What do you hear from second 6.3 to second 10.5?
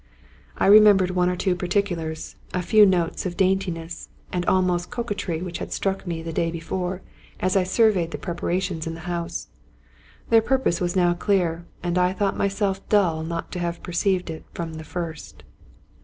day before as I surveyed the preparations in the house; their